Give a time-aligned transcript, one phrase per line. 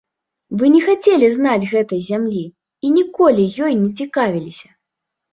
[0.59, 2.41] Вы не хацелі знаць гэтай зямлі
[2.89, 4.69] і ніколі ёю не цікавіліся.